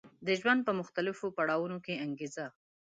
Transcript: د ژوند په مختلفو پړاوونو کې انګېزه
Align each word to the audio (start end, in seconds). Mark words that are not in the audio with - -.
د 0.27 0.27
ژوند 0.39 0.61
په 0.67 0.71
مختلفو 0.79 1.25
پړاوونو 1.37 1.77
کې 1.85 2.01
انګېزه 2.05 2.45